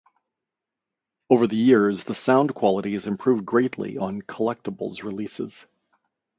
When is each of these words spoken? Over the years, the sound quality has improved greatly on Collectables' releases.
Over 1.29 1.45
the 1.45 1.55
years, 1.55 2.05
the 2.05 2.15
sound 2.15 2.55
quality 2.55 2.93
has 2.93 3.05
improved 3.05 3.45
greatly 3.45 3.99
on 3.99 4.23
Collectables' 4.23 5.03
releases. 5.03 5.67